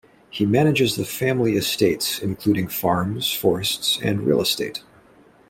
[0.31, 4.81] He manages the family estates including farms, forests and real estate.